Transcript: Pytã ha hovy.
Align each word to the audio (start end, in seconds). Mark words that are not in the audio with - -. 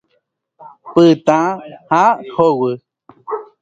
Pytã 0.93 1.39
ha 1.89 2.03
hovy. 2.35 2.71